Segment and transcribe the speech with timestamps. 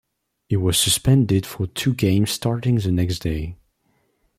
[0.49, 3.57] He was suspended for two games starting the next day.